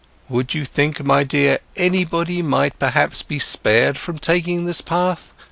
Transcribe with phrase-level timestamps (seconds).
[0.29, 5.31] Would you think, my dear, anybody might perhaps be spared from taking this path?